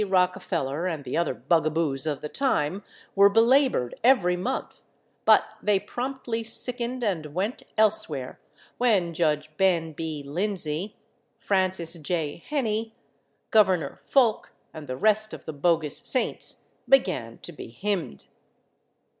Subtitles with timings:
[0.03, 4.81] Rockefeller and the other bugaboos of the time were belabored every month,
[5.25, 8.39] but they promptly sickened and went elsewhere
[8.79, 10.23] when Judge Ben B.
[10.23, 10.95] Lindsey,
[11.37, 12.43] Francis J.
[12.49, 12.93] Heney,
[13.51, 18.25] Governor Folk and the rest of the bogus saints began to be hymned.